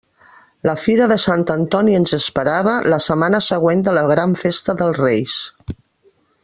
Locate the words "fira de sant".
0.83-1.43